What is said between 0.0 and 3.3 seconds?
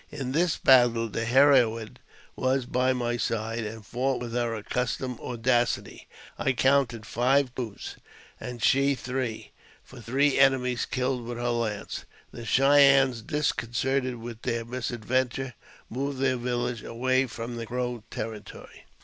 In this battle the heroine was by my